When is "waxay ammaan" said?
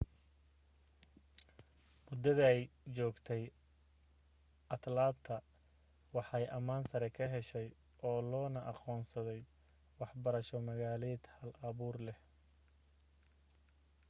6.15-6.83